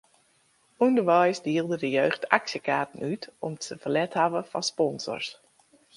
[0.85, 5.29] Underweis dielde de jeugd aksjekaarten út omdat se ferlet hawwe fan sponsors.